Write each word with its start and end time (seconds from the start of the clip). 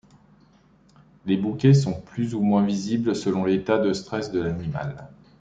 Les 1.27 1.37
bouquets 1.37 1.75
sont 1.75 1.93
plus 2.01 2.33
ou 2.33 2.41
moins 2.41 2.65
visibles 2.65 3.15
selon 3.15 3.45
l'état 3.45 3.77
de 3.77 3.93
stress 3.93 4.31
de 4.31 4.39
l'animal. 4.41 5.07